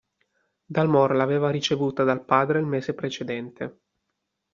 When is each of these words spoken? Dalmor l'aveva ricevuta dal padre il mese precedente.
Dalmor 0.73 1.13
l'aveva 1.15 1.51
ricevuta 1.51 2.03
dal 2.03 2.25
padre 2.25 2.57
il 2.57 2.65
mese 2.65 2.95
precedente. 2.95 3.81